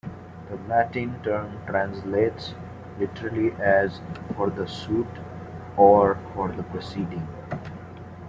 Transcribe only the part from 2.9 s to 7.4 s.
literally as "for the suit" or "for the proceeding".